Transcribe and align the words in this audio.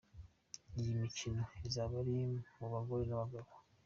Iyi 0.79 0.91
mikino 1.01 1.43
izaba 1.67 1.93
ari 2.01 2.15
mu 2.57 2.67
bagore 2.73 3.03
n’abagabo. 3.07 3.49